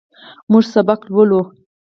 موږ 0.51 0.63
سبق 0.73 0.99
لولو. 1.13 1.41